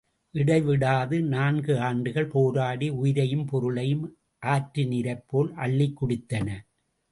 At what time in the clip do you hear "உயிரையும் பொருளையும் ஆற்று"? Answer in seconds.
3.01-4.83